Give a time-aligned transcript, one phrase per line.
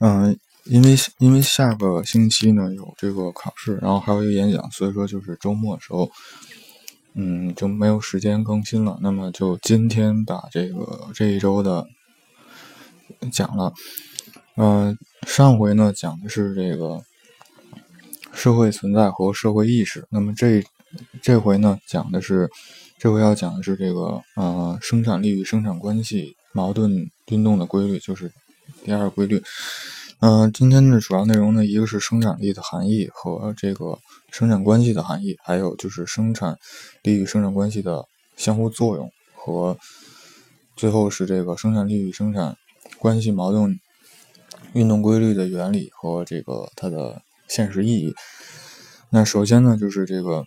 [0.00, 6.08] 嗯，因为因为下个星期呢有这个考试，然后还有一个演讲，所以说就是周末的时候，
[7.14, 8.98] 嗯，就没有时间更新了。
[9.02, 11.84] 那么就今天把这个这一周的
[13.32, 13.72] 讲了。
[14.56, 14.96] 嗯，
[15.26, 17.00] 上回呢讲的是这个
[18.32, 20.62] 社会存在和社会意识，那么这
[21.22, 22.48] 这回呢讲的是
[22.98, 28.30] 这回要讲的是这个呃生产力与生产关系矛盾运动的规律，就是。
[28.84, 29.42] 第二规律，
[30.20, 33.98] 嗯，今天的主要内容呢，一个是生产力的含义和这个
[34.30, 36.58] 生产关系的含义，还有就是生产
[37.02, 38.04] 力与生产关系的
[38.36, 39.76] 相互作用和
[40.76, 42.56] 最后是这个生产力与生产
[42.98, 43.78] 关系矛盾
[44.72, 48.14] 运动规律的原理和这个它的现实意义。
[49.10, 50.44] 那首先呢，就是这个。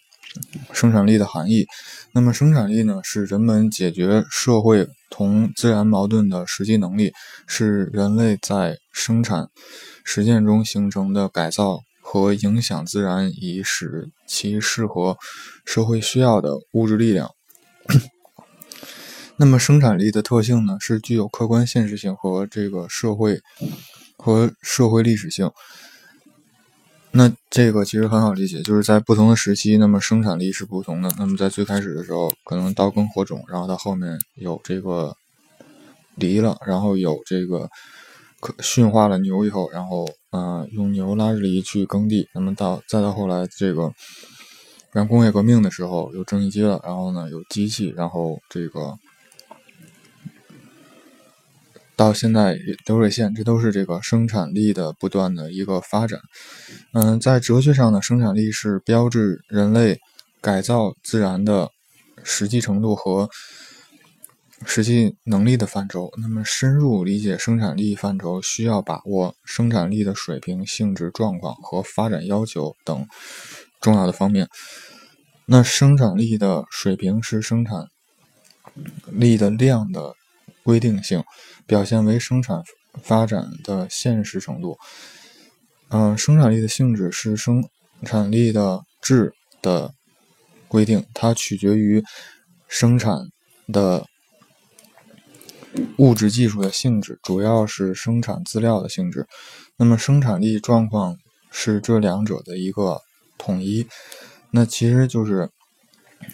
[0.71, 1.65] 生产力的含义，
[2.13, 7.11] 那么生产力呢，是人们解决社会同自然矛盾的实际能力，
[7.47, 9.47] 是人类在生产
[10.03, 15.17] 实践中形成的改造和影响自然以使其适合
[15.65, 17.29] 社会需要的物质力量。
[19.37, 23.39] 那么生产力的特性呢，是具有客观现实性和这个社会
[24.17, 25.49] 和社会历史性。
[27.13, 31.09] 那这个其实很好理解，就是在不同的时期，那么生产力是不同的。
[31.17, 35.13] 那么在最开始的时候，可能刀耕火种，然后到后面有这个
[36.15, 37.69] 犁了，然后有这个
[38.59, 42.27] 驯化了牛以后，然后嗯用牛拉着犁去耕地。
[42.33, 43.91] 那么到再到后来这个，
[44.93, 48.97] 然后工业革命的时候有蒸汽机了，然后呢有机器，然后这个。
[52.01, 52.57] 到现在
[52.87, 56.19] 流水线，这都是这个生产力的不断的一个发展。
[56.93, 59.99] 嗯，在哲学上呢，生产力是标志人类
[60.41, 61.69] 改造自然的
[62.23, 63.29] 实际程度和
[64.65, 66.09] 实际能力的范畴。
[66.19, 73.05] 那么，深入理解生产力范畴，需要把握生产力的水平、性质、状况和发展要求等
[73.79, 74.47] 重要的方面。
[75.45, 77.85] 那生产力的水平是生产
[79.11, 80.15] 力的量的。
[80.63, 81.23] 规定性
[81.71, 82.61] 表现为生产
[83.01, 84.77] 发展的现实程度。
[85.87, 87.63] 嗯，生产力的性质是生
[88.03, 89.93] 产力的质的
[90.67, 92.03] 规定，它取决于
[92.67, 93.15] 生产
[93.71, 94.05] 的
[95.97, 99.25] 物质技术的性质，主要是生产资料的性质。
[99.77, 101.15] 那么，生产力状况
[101.51, 102.99] 是这两者的一个
[103.37, 103.87] 统一。
[104.51, 105.49] 那其实就是。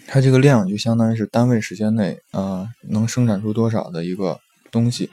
[0.06, 4.38] 它这个量就相当于是单位时间内，呃，能生产出多少的一个
[4.70, 5.10] 东西。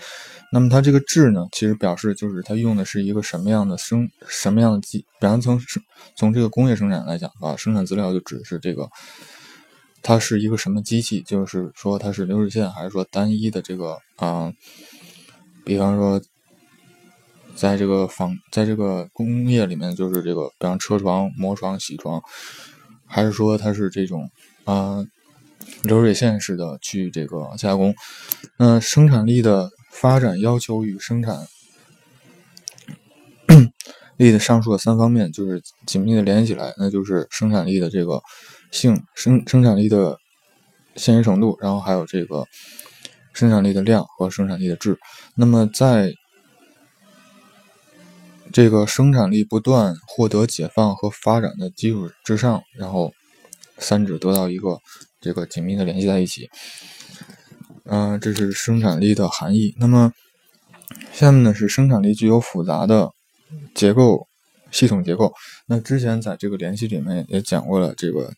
[0.51, 4.99] 那么它这个质呢，其实表示就是它用的是一个什么样的生什么样的机。
[5.19, 5.59] 比方从
[6.15, 8.87] 从这个工业生产来讲的话，生产资料就指的是这个，
[10.01, 14.53] 它是一个什么机器，就是说它是流水线还是说单一的这个啊？
[15.65, 16.21] 比方说，
[17.55, 22.21] 在这个纺在这个工业里面，就是这个，比方车床、磨床、铣床，
[23.07, 24.29] 还是说它是这种？
[24.63, 25.03] 啊，
[25.83, 27.93] 流水线式的去这个加工，
[28.57, 31.45] 那生产力的发展要求与生产
[34.17, 38.21] 力的上述的三方面就是紧密的联系起来，那就是生产力的这个
[38.71, 40.17] 性生生产力的
[40.95, 42.45] 现实程度，然后还有这个
[43.33, 44.97] 生产力的量和生产力的质。
[45.35, 46.13] 那么在
[48.51, 53.11] 这个生产力不断获得解放和发展的基础之上，然后。
[53.77, 54.79] 三者得到一个
[55.21, 56.49] 这个紧密的联系在一起，
[57.85, 59.73] 嗯，这是生产力的含义。
[59.79, 60.11] 那么
[61.13, 63.09] 下面呢是生产力具有复杂的
[63.73, 64.27] 结构
[64.71, 65.33] 系统结构。
[65.65, 68.31] 那之前在这个联系里面也讲过了，这个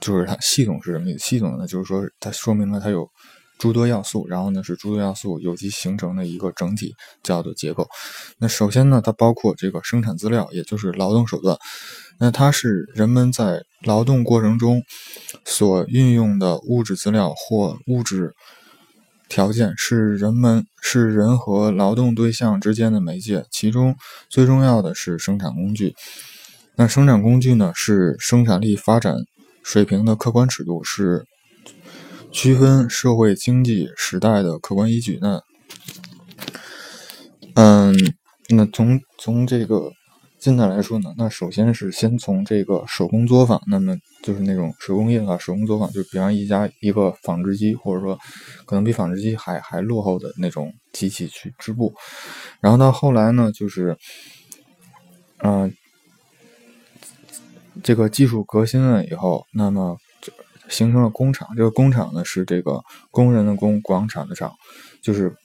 [0.00, 1.18] 就是它系统是什么意思？
[1.20, 3.08] 系统呢就是说它说明了它有
[3.58, 7.86] 诸多要素，然后呢是诸多要素有机形成的一个整体叫做结构。
[8.38, 11.56] 那首先呢它包括这个生产资料，也就是劳动手段。
[12.22, 14.82] 那它是人们在劳动过程中
[15.46, 18.34] 所运用的物质资料或物质
[19.30, 23.46] 条件，是人们是人和劳动对象之间的媒介。
[23.50, 23.96] 其中
[24.28, 25.94] 最重要的是生产工具。
[26.76, 29.14] 那生产工具呢，是生产力发展
[29.62, 31.24] 水平的客观尺度，是
[32.30, 35.18] 区分社会经济时代的客观依据。
[35.22, 35.40] 那，
[37.54, 37.96] 嗯，
[38.50, 39.90] 那从从这个。
[40.40, 48.18] 近代来说呢，那首先是先从这个手工作坊，那么就是那种手工业的话，手工作坊就比方一家一个纺织机，或者说
[48.64, 51.92] 可能比纺织机还还落后的那种机器去织布，
[52.62, 53.94] 然后到后来呢，就是，
[55.42, 55.70] 嗯，
[57.82, 60.32] 这个技术革新了以后，那么就
[60.70, 61.46] 形成了工厂。
[61.54, 64.50] 这个工厂呢是这个工人的工，广场的厂，
[65.02, 65.36] 就是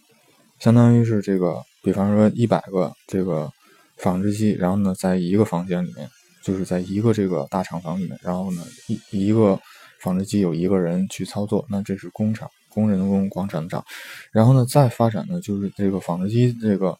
[0.57, 3.51] 相当于是这个比方说一百个这个
[3.97, 6.09] 纺织机，然后呢，在一个房间里面，
[6.43, 9.59] 就是在一个这个大厂房里面，然后呢，一一个
[10.01, 13.83] 纺织机有一个人去操作，那这是工厂，工人的工，广场的厂。
[14.31, 16.97] 然后呢，再发展呢，就是这个纺织机这个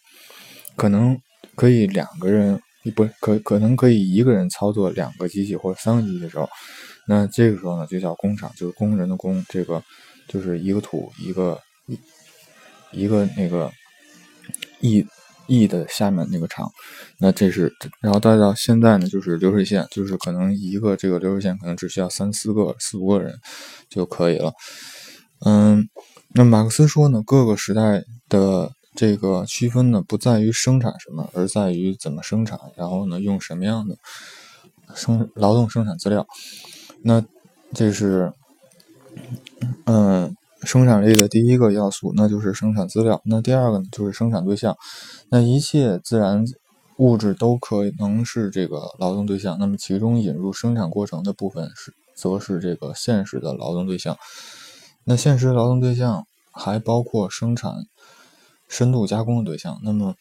[0.76, 1.20] 可能
[1.56, 2.60] 可以两个人，
[2.96, 6.50] 不可可能可以一个人操作两个机器或者三个机器的时候，
[7.08, 9.84] 那这个时候呢，就叫工厂，就是工人的工，这个
[10.28, 12.00] 就是一个土一个一
[12.92, 13.72] 一个那个。
[14.82, 15.04] 一
[15.48, 16.72] E 的下面那个厂，
[17.20, 23.40] 那这是，然后再到现在呢，就是流水线，就是可能一个这个流水线可能只需要三四个、四五个人
[23.90, 24.54] 就可以了。
[25.46, 25.88] 嗯，
[26.34, 33.98] 那马克思说呢，各个时代的这个区分呢，不在于生产什么，而在于怎么生产，然后呢，用什么样的
[34.96, 36.26] 生劳动生产资料。
[37.02, 37.24] 那
[37.74, 38.32] 这是，
[39.86, 40.36] 嗯。
[40.64, 43.22] 生产力的第一个要素，那就是生产资料。
[43.24, 44.76] 那第二个呢，就是生产对象。
[45.30, 46.46] 那一切自然
[46.98, 49.58] 物质都可能是这个劳动对象。
[49.60, 54.18] 那么其中引入生产过程的部分是，则是这个现实的劳动对象。
[55.04, 57.74] 那现实劳动对象还包括生产
[58.68, 59.80] 深度加工的对象。
[59.84, 60.16] 那么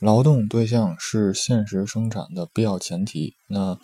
[0.00, 3.34] 劳动对象是现实生产的必要前提。
[3.48, 3.78] 那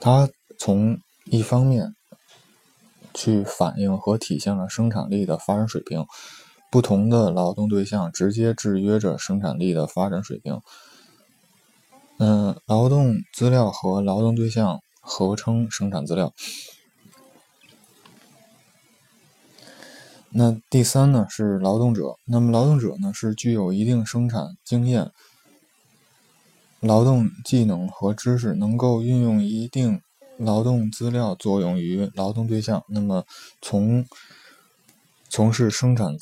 [0.00, 0.28] 它
[0.58, 1.94] 从一方面。
[3.14, 6.06] 去反映和体现了生产力的发展水平，
[6.70, 10.60] 不同的劳动对象直接制约着生产力的发展水平。
[12.18, 16.32] 嗯，劳动资料和劳动对象合称生产资料。
[20.30, 25.10] 那第三呢是劳动者，那么劳动者呢是具有一定生产经验、
[26.80, 30.00] 劳动技能和知识，能够运用一定。
[30.40, 33.24] 劳动资料作用于劳动对象，那么
[33.60, 34.06] 从
[35.28, 36.16] 从事生产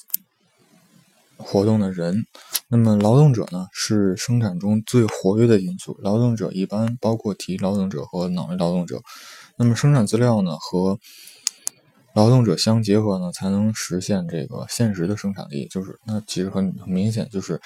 [1.36, 2.24] 活动的人，
[2.68, 5.96] 那么劳动者呢是生产中最活跃的因素。
[6.02, 9.00] 劳动者一般包括体力劳动者和脑力劳动者。
[9.56, 10.98] 那么生产资料呢和
[12.14, 15.66] 劳动者相结合呢，才能实现这个现实的生产力。
[15.68, 17.60] 就是那其实很很明显就是。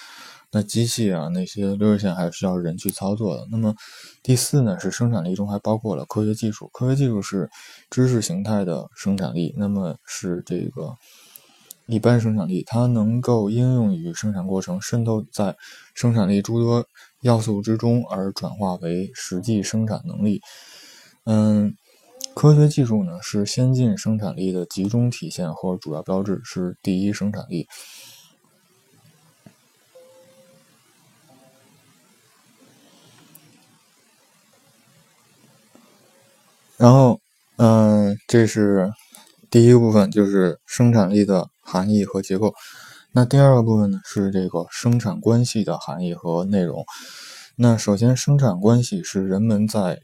[0.53, 3.47] 那机器啊，那些流水线还是需要人去操作的。
[3.53, 3.73] 那么
[4.21, 6.69] 第四呢，是生产力中还包括了科学技术。
[6.73, 7.49] 科学技术是
[7.89, 10.97] 知识形态的生产力，那么是这个
[11.91, 15.57] 一般生产力，它能够应用于生产过程，渗透在
[15.93, 16.87] 生产力诸多
[17.21, 20.41] 要素之中，而转化为实际生产能力。
[21.25, 21.75] 嗯，
[22.33, 27.67] 科学技术呢，是先进生产力的集中体现和主要标志，是第一生产力。
[36.77, 37.21] 然后，
[37.57, 38.91] 嗯，这是
[39.51, 42.53] 第一个部分，就是生产力的含义和结构。
[43.13, 46.85] 那第二个部分呢，是这个生产关系的含义和内容。
[47.55, 50.01] 那首先，生产关系是人们在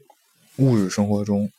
[0.57, 1.49] 物质生活中、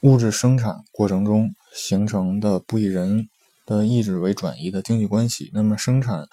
[0.00, 3.28] 物质生产过程中形成的不以人
[3.66, 5.50] 的意志为转移的经济关系。
[5.52, 6.26] 那么，生产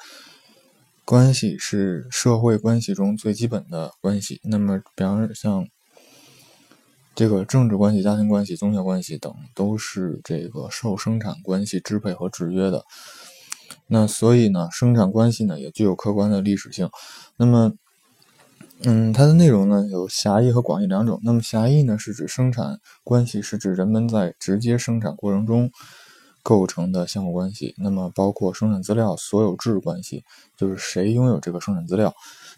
[1.04, 4.40] 关系是社会关系中最基本的关系。
[4.44, 5.68] 那么，比方像。
[7.16, 12.84] 这个政治关系、家庭关系、宗教关系等都是这个受生产关系支配和制约的。
[13.88, 16.90] 那所以呢，生产关系呢也具有客观的历史性。
[17.38, 17.72] 那么，
[18.84, 21.20] 嗯，它的内容呢有狭义和广义两种。
[21.24, 25.72] 那么狭义呢是指生产关系是指人们在直接生产过程中
[26.44, 27.74] 构成的相互关系。
[27.78, 30.24] 那么包括生产资料所有制关系，
[30.58, 32.14] 就是谁拥有这个生产资料。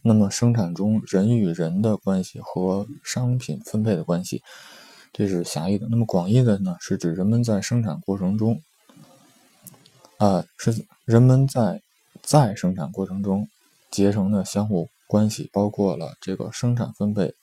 [0.08, 4.42] 那么，生产中人与人的关系和商品分配的关系，
[5.12, 5.86] 这是狭义的。
[5.92, 8.62] 那么广义的呢，是指人们在生产过程中，
[10.18, 11.82] 啊，是人们在
[12.22, 13.50] 在生产过程中
[13.92, 17.36] 结成的相互关系，包括了这个生产、分配、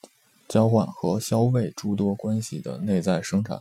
[0.49, 3.61] 交换和消费诸多关系的内在生产。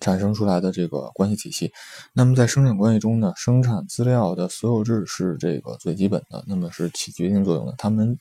[0.00, 1.70] 产生出来的这个关系体系，
[2.14, 7.74] 那么在生产关系中呢，生产资料的所有制是这个最基本的，那么是起决定作用的。
[7.76, 8.18] 他们，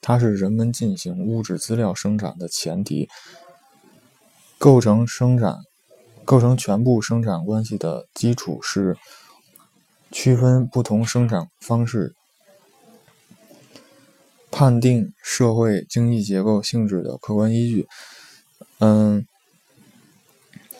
[0.00, 3.08] 它是人们进行物质资料生产的前提，
[4.56, 5.58] 构成生产、
[6.24, 8.96] 构成全部生产关系的基础是
[10.12, 12.14] 区分不同生产方式、
[14.52, 17.88] 判定社会经济结构性质的客观依据。
[18.78, 19.26] 嗯。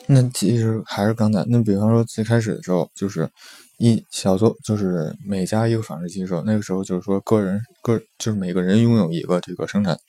[0.07, 3.29] 那其实还是刚才那，比方说最开始的时候，就是
[3.77, 9.99] 一小作，就是每家一个纺织机的时候，那个时候就是说个人个就是每个人拥有一个这个生产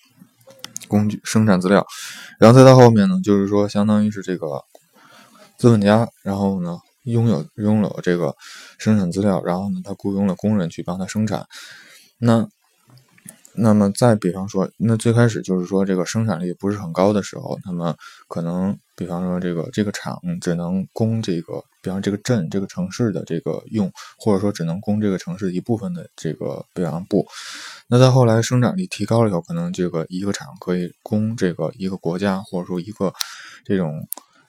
[0.86, 1.84] 工具、生产资料，
[2.38, 4.64] 然后再到后面呢，就是说相当于是这个
[5.58, 8.34] 资本家，然后呢拥有拥有这个
[8.78, 11.46] 生产资料，然后呢，他雇佣了工人去帮他生产。
[12.18, 12.48] 那
[13.54, 17.96] 那么再比方说，那最开始就是说这个生产力不是很高的时候，那么
[18.28, 23.88] 可能比方说这个这个厂只能供这个，比方这个镇这个城市的这个用，
[24.18, 27.24] 或者说只能供这个城市一部分的这个比方布。
[27.86, 33.14] 那到后来生产力提高了以后，可能这个一个厂可以供这个一个国家，或者说一个
[33.64, 34.08] 这种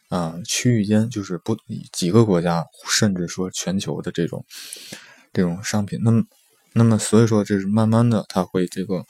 [0.10, 1.56] 啊区域间，就是不
[1.94, 4.44] 几个国家，甚至说全球的这种
[5.32, 6.00] 这种商品。
[6.04, 6.24] 那么，
[6.74, 9.06] 那么所以说，这是慢慢的，它会这个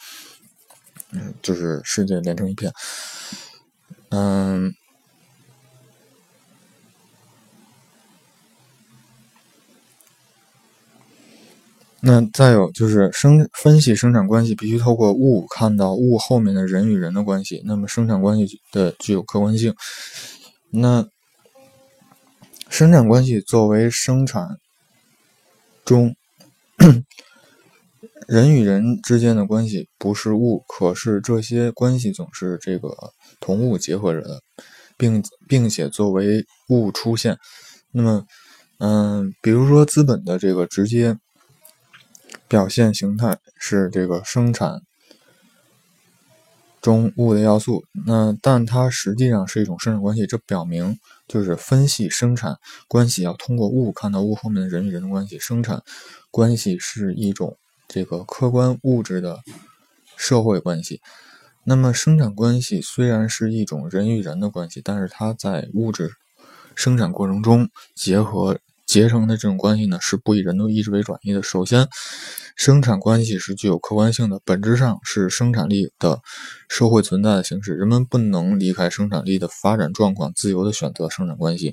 [1.14, 2.74] 嗯，就是世界连成一片，
[4.10, 4.74] 嗯。
[12.02, 17.62] 那再有就是生分析生产关系，必须透过物看到物后面的人与人的关系。
[17.66, 19.76] 那么生产关系的具有客观性。
[20.70, 21.06] 那
[22.70, 24.48] 生产关系作为生产
[25.84, 26.16] 中
[28.30, 32.96] 人与人之间的关系，不是物，可是这些关系总是这个
[33.42, 34.40] 同物结合着的，
[34.96, 37.38] 并并且作为物出现。
[37.92, 38.24] 那么，
[38.78, 41.18] 嗯，比如说资本的这个直接。
[42.48, 44.82] 表现形态是这个生产
[46.82, 50.26] 中物的要素，那但它实际上是一种生产关系。
[50.26, 52.58] 这表明就是分析生产
[52.88, 55.38] 关系要通过物看到物后面的人与人的关系。
[55.38, 55.84] 生产
[56.32, 57.58] 关系是一种
[57.88, 59.40] 这个客观物质的
[60.16, 61.02] 社会关系。
[61.66, 66.14] 那么生产关系虽然是一种人与人的关系，但是它在物质
[66.76, 68.58] 生产过程中结合。
[68.90, 71.44] 结成的这种关系呢，是不以人的意志为转移的。
[71.44, 71.88] 首先，
[72.56, 76.22] 生产关系是具有客观性的，本质上是生产力的
[76.68, 77.76] 社会存在的形式。
[77.76, 81.72] 人们不能离开生产力的发展状况，自由的选择生产关系。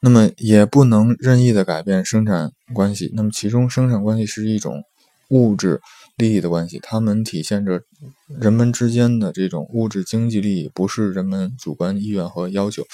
[0.00, 3.10] 那么，也不能任意的改变生产关系。
[3.14, 4.82] 那么，其中生产关系是一种
[5.30, 5.80] 物质。
[6.18, 7.80] 利益的关系，它们体现着
[8.26, 12.84] 人们之间的这种物质经济利益，不是人们主观意愿和要求。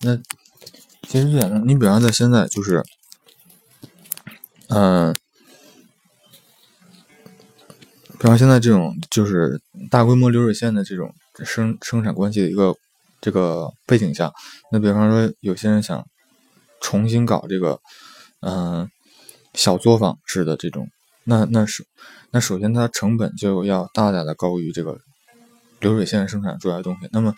[0.00, 0.16] 那
[1.08, 2.82] 其实最简单，你比方在现在就是，
[4.68, 5.14] 嗯，
[8.18, 11.14] 比方现在这种就是大规模流水线的这种
[11.44, 12.74] 生生产关系的一个
[13.20, 14.32] 这个背景下，
[14.72, 16.04] 那比方说有些人想
[16.80, 17.78] 重新搞这个，
[18.40, 18.90] 嗯，
[19.54, 20.88] 小作坊式的这种。
[21.24, 21.86] 那那是，
[22.30, 24.98] 那首先它成本就要大大的高于这个
[25.80, 27.08] 流水线生产出来的东西。
[27.12, 27.34] 那么，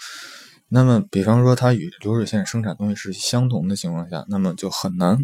[0.68, 5.18] 那么比方说它与流水线生产东西是相同的情况下，那么就很难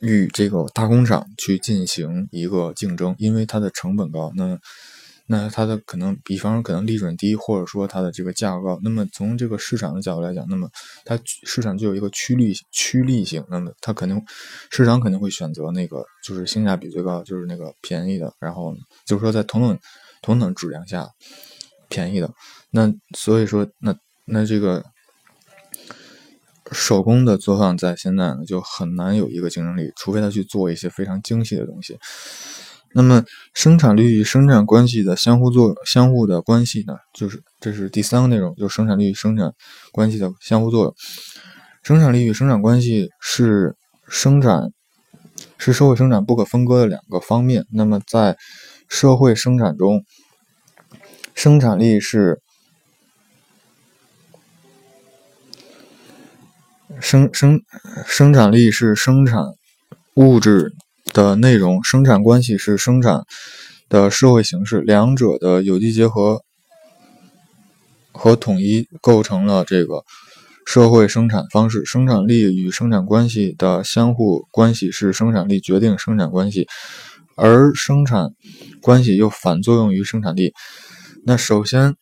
[0.00, 4.32] 与这个大工厂去进行一个竞争，因为它的成本高。
[4.36, 4.58] 那
[5.26, 8.80] 那它的可能，比方说可能利润低，或者说它的这个价格高。
[8.82, 10.68] 那么从这个市场的角度来讲，那么
[11.04, 13.42] 它市场就有一个趋利趋利性。
[13.48, 14.20] 那么它肯定
[14.70, 18.34] 市场肯定会选择那个就是性价比最高，就是那个便宜的。
[18.40, 18.74] 然后
[19.06, 19.78] 就是说在同等
[20.20, 21.08] 同等质量下
[21.88, 22.30] 便宜的。
[22.70, 24.84] 那所以说那那这个
[26.72, 31.98] 手工的作坊在现在呢就很难有一个竞争力，除非他去做一些非常精细的东西。
[32.94, 36.94] 那么，生产力与生产关系的相互作用相互的关系呢？
[37.14, 39.52] 就是这是第三个内容，就是生产力与生产
[39.92, 40.94] 关系的相互作用。
[41.82, 43.74] 生产力与生产关系是
[44.06, 44.72] 生产
[45.56, 47.64] 是社会生产不可分割的两个方面。
[47.72, 48.36] 那么，在
[48.88, 50.04] 社会生产中，
[51.34, 52.42] 生产力是
[57.00, 57.62] 生生
[58.04, 59.42] 生产力是生产
[60.14, 60.74] 物质。
[61.12, 63.24] 的内容，生产关系是生产
[63.88, 66.42] 的社会形式，两者的有机结合
[68.12, 70.04] 和统一构成了这个
[70.66, 71.84] 社会生产方式。
[71.84, 76.66] 生产力与生产关系的相互关系是生产力决定生产关系，
[77.36, 78.30] 而生产
[78.80, 80.52] 关系又反作用于生产力。
[81.24, 81.96] 那首先。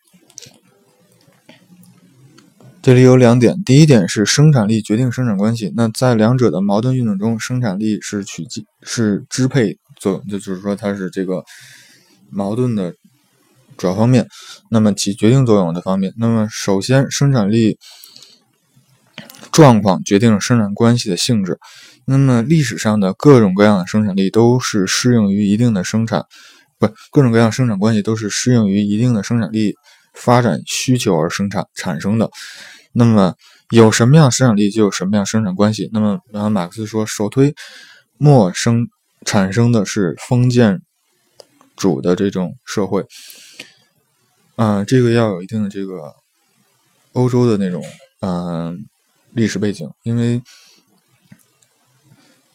[2.82, 5.70] 这里有两点，第一点是生产力决定生产关系。
[5.76, 8.46] 那在两者的矛盾运动中，生产力是取
[8.82, 11.44] 是支配作用，就就是说它是这个
[12.30, 12.94] 矛盾的
[13.76, 14.26] 主要方面。
[14.70, 17.76] 那么起决定作用的方面，那么首先生产力
[19.52, 21.58] 状况决定了生产关系的性质。
[22.06, 26.25] 那么历史上的各种各样的生产力都是适应于一定的生产，
[26.78, 29.75] 不，各种各样生产关系都是适应于一定的生产力。
[30.14, 32.31] 发展需求而生产产生的，
[32.93, 33.35] 那么
[33.71, 35.88] 有什么样生产力就有什么样生产关系。
[35.93, 37.55] 那么，然后马克思说，首推
[38.19, 38.88] 末生
[39.25, 40.81] 产生的是封建
[41.76, 43.07] 主的这种社会，
[44.57, 46.14] 啊，这个要有一定的这个
[47.12, 47.83] 欧洲的那种
[48.21, 48.87] 嗯
[49.33, 50.43] 历史背景，因为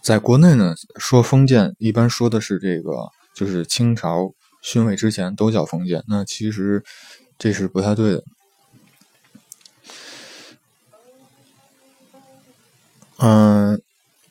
[0.02, 2.92] 在国内呢说封建一般说的是这个，
[3.34, 6.84] 就是清朝逊位之前都叫封建，那其实
[7.38, 8.24] 这是不太对的。
[13.18, 13.82] 嗯，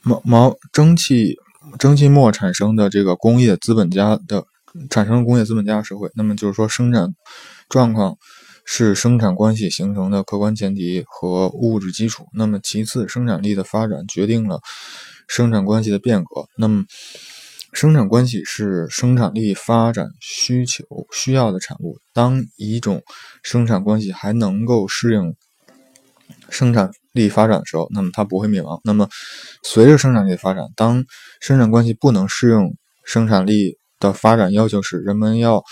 [0.03, 1.39] 毛毛蒸汽
[1.79, 4.45] 蒸汽末产生的这个工业资本家的
[4.91, 7.15] 产生工业资本家社会，那么就是说生产
[7.69, 8.19] 状况
[8.67, 12.27] 是生产关系形成的客观前提和物质基础。
[12.35, 14.61] 那么其次，生产力的发展决定了
[15.27, 16.47] 生产关系的变革。
[16.57, 16.85] 那么
[17.75, 21.99] 生产关系是生产力发展需求需要的产物。
[22.15, 23.03] 当一种
[23.43, 25.35] 生产关系还能够适应
[26.49, 26.91] 生产。
[27.15, 28.81] 力发展的时候，那么它不会灭亡。
[28.83, 29.09] 那么，
[29.63, 31.05] 随着生产力的发展，当
[31.41, 35.63] 生产关系不能适应生产力的发展要求时，人们要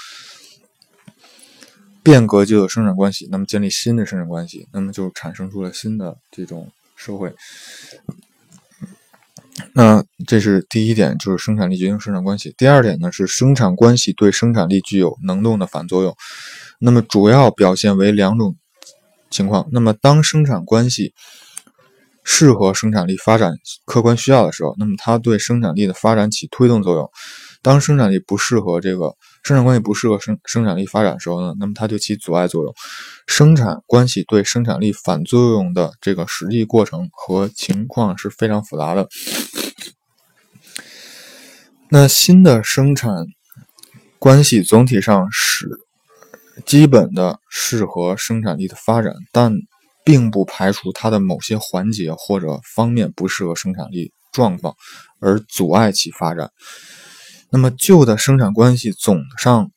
[2.00, 7.35] 变革旧的生产关系，那么建立新的生产关系，那么就产生出了新的这种社会。
[9.75, 12.54] 那这是第一点，就是生产力决定生产关系。
[12.56, 16.14] 第二点呢，是生产关系对生产力具有能动的反作用。
[16.78, 18.56] 那么主要表现为两种。
[19.30, 21.14] 情况，那么当生产关系
[22.23, 23.54] 适合生产力发展
[23.87, 27.06] 客观需要的时候，那么它对生产力的发展起推动作用；
[27.62, 32.75] 当生产力不适合这个生产关系不适合生生产力发展的时候呢，那么它就起阻碍作用。
[33.26, 39.08] 生产关系对生产力反作用的这个实际过程和情况是非常复杂的。
[41.88, 43.26] 那新的生产
[44.18, 45.68] 关系总体上是。
[46.66, 49.54] 基本的适合生产力的发展，但
[50.04, 54.76] 并不排除它的某些环节或者方面不适合生产力状况，
[55.18, 56.50] 而阻碍其发展。
[57.52, 59.71] 那么旧的生产关系总上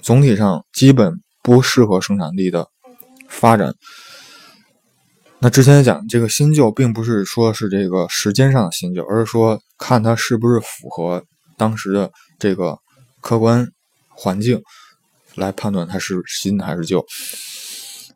[0.00, 2.66] 总体上基本不适合生产力的
[3.28, 3.74] 发展。
[5.38, 11.22] 那之前讲这个新旧，并不是说是这个时间上的新旧，而是说看它是不是符合
[11.56, 12.78] 当时的这个
[13.20, 13.68] 客观
[14.08, 14.60] 环境。
[15.36, 17.06] 来判断它是新还是旧，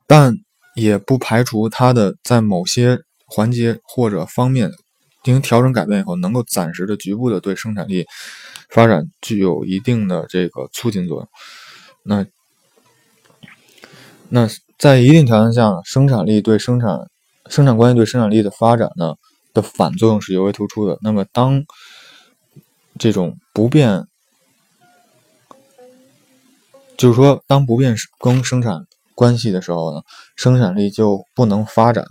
[0.04, 0.34] 但
[0.74, 4.68] 也不排除它的在某些环节或者方面
[5.24, 8.06] 进行调整改变以后，能够暂时的局部的对生产力
[8.68, 11.28] 发展具有一定的这个促进作用。
[12.04, 12.24] 那
[14.28, 17.10] 那在一定条件下，生产力对生产
[17.48, 19.14] 生产关系对生产力的发展呢
[19.52, 20.98] 的反作用是尤为突出的。
[21.02, 21.64] 那么当
[22.98, 24.06] 这种不变。
[26.96, 30.02] 就是说，当不变更生产关系的时候呢，
[30.36, 32.04] 生产力就不能发展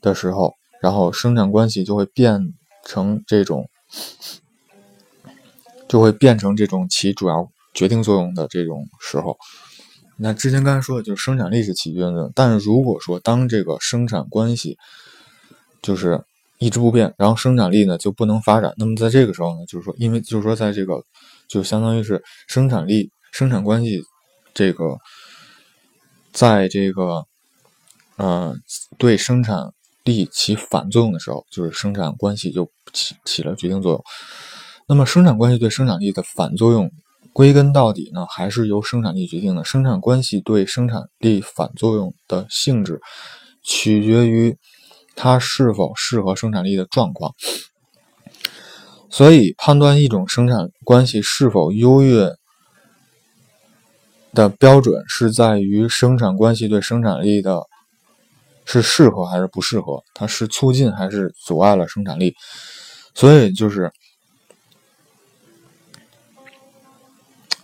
[0.00, 0.54] 的时候，
[0.86, 3.68] 然后生产关系就会变成这种，
[5.88, 9.36] 就会变成这种起主要决定作用的这种时候。
[10.16, 14.78] 那之前刚才说的就是生产力是起决定作用，但是如果说当这个生产关系
[15.82, 16.22] 就是
[16.58, 21.02] 一直不变，然后生产力呢就不能发展，那么在这个时候呢，就是说，因为就是说，在这个
[21.48, 23.10] 就相当于是生产力。
[23.32, 24.02] 生产关系，
[24.54, 24.96] 这个，
[26.32, 27.26] 在这个，
[28.16, 28.56] 呃，
[28.96, 29.74] 对生产
[30.06, 34.02] 力起反作用的时候，就是生产关系就起起了决定作用。
[34.88, 36.90] 那么，生产关系对生产力的反作用，
[37.34, 39.62] 归根到底呢，还是由生产力决定的。
[39.64, 43.00] 生产关系对生产力反作用的性质，
[43.62, 44.56] 取决于
[45.14, 47.34] 它是否适合生产力的状况。
[49.10, 52.34] 所以，判断一种生产关系是否优越。
[54.34, 57.62] 的标准是在于生产关系对生产力的
[58.66, 62.34] 是适合还是不适合，它是促进还是阻碍了生产力。
[63.14, 63.90] 所以就是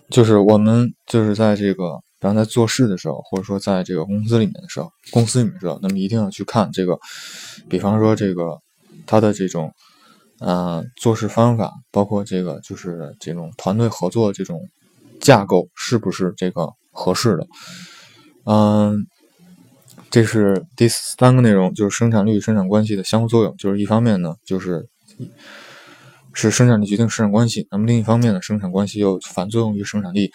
[0.09, 6.97] 就是我们就是在这个，比方在做事的时候，或者说在这个公司里面的时候，公司里面的时候，那么一定要去看这个，
[7.69, 8.59] 比方说这个
[9.05, 9.71] 它的这种
[10.39, 14.59] 呃做事方法，包括这个就是这种团队合作这种。
[15.21, 17.47] 架构是不是这个合适的？
[18.43, 19.07] 嗯，
[20.13, 23.57] 这是第三个内容，就是生产力与生产关系的相互作用。
[23.57, 24.87] 就是一方面呢，就是
[26.33, 30.31] 是生产力决定生产关系；那么另一方面呢，生产关系又反作用于生产力。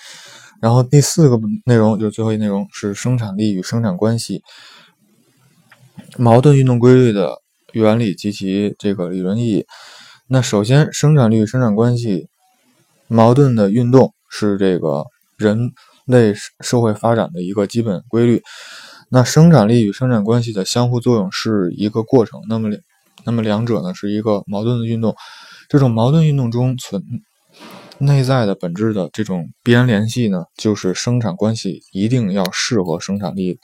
[0.60, 4.42] 然后第四个内容就是最后一内容是生产力与生产关系
[6.16, 7.40] 矛盾运动规律的
[7.72, 9.64] 原理及其这个理论意义。
[10.26, 12.26] 那首先，生产力与生产关系
[13.06, 14.12] 矛盾的运动。
[14.30, 15.06] 是这个
[15.38, 15.70] 人
[16.04, 18.42] 类社会发展的一个基本规律。
[19.10, 22.40] 那生产力与生产关系的相互作用是一个过程。
[22.48, 22.68] 那么，
[23.24, 25.16] 那么两者呢是一个矛盾的运动。
[25.68, 27.02] 这种矛盾运动中存
[27.98, 33.58] 内在的本质的这种必然联系呢，就是生产关系一定要适合生产力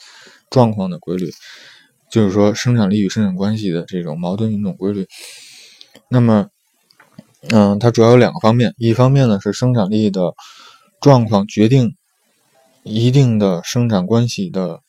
[0.50, 1.30] 状况的规律。
[2.10, 5.06] 就是说生产力与生产关系的这种矛盾运动规律。
[6.08, 6.48] 那么，
[7.48, 10.32] 嗯，它主要有两个方面，一方面呢是生产力的
[11.00, 11.96] 状况决定
[12.82, 14.80] 一定的生产关系的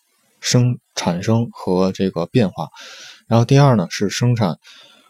[0.46, 2.70] 生产生和这个变化，
[3.28, 4.60] 然后第二呢是生产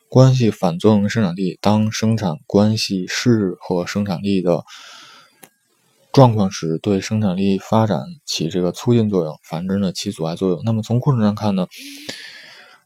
[0.09, 4.63] 关系反作用生产力，当生产关系适合生产力的。
[6.13, 10.61] 状况时对生产力发展起这个促进作用，反之呢起阻碍作用。
[10.63, 11.67] 那么从过程上看呢，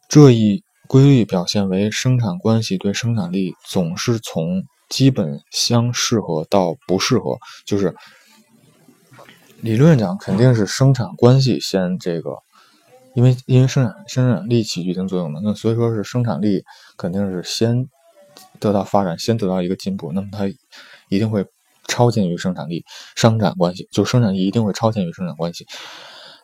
[0.08, 7.94] 这一规律表现为生产关系对生产力总是从基本相适合到不适合，就是
[9.62, 12.32] 理论讲肯定是生产关系先这个，
[13.14, 16.64] 因为因为生产生产力起决定作用嘛，那所以说是生产力
[16.98, 17.88] 肯定是先
[18.60, 20.48] 得到发展，先得到一个进步，那么它
[21.10, 21.46] 一定会。
[21.92, 25.66] 超前于生产力，生产关系就生产力一定会超前于生产关系。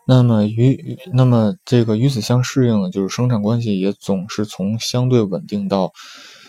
[0.08, 5.92] 那么与那么这个与此相适应的，就是生产关系也总是从相对稳定到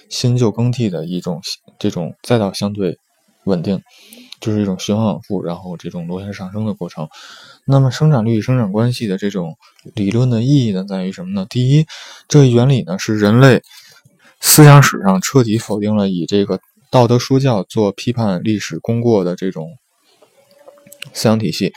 [0.09, 1.43] 新旧更替的一种
[1.79, 2.99] 这种再到相对
[3.45, 3.83] 稳定，
[4.41, 7.09] 就是一种循环往复，然后这种螺旋上升的过程。
[7.65, 9.57] 那么生产力与生产关系的这种
[9.95, 11.47] 理论的意义呢，在于什么呢？
[11.49, 11.87] 第一，
[12.29, 13.63] 这一原理呢是人类
[14.41, 16.61] 思想史上彻底否定了以这个。
[16.89, 19.77] 道德说教做批判历史功过的这种
[21.13, 21.73] 思想体系，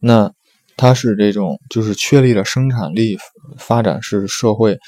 [0.00, 0.32] 那
[0.76, 3.16] 它是这种就是确立了生产力
[3.56, 4.78] 发展是社会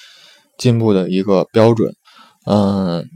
[0.58, 1.94] 进步的一个标准。
[2.44, 3.08] 嗯，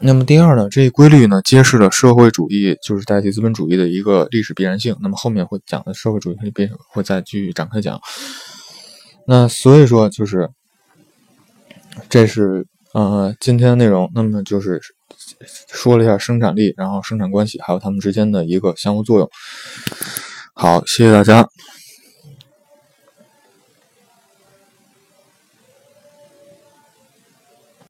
[0.00, 4.96] 那么第二呢，这一规律呢揭示了社会主义就是代替资本主义的一个历史必然性。
[5.00, 8.00] 那么后面会讲的社会主义会会再继续展开讲。
[9.26, 10.50] 那所以说就是
[12.08, 12.66] 这是。
[12.94, 14.80] 呃，今天的内容，那么就是
[15.66, 19.28] 说了一下生产力，然后生产关系，还有它们之间的一个相互作用。
[20.54, 21.48] 好，谢谢大家。